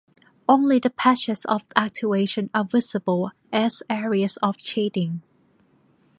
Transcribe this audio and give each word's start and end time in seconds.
Only 0.49 0.79
the 0.79 0.89
patches 0.89 1.45
of 1.45 1.61
activation 1.75 2.49
are 2.55 2.65
visible 2.65 3.33
as 3.53 3.83
areas 3.87 4.35
of 4.37 4.59
shading. 4.59 5.21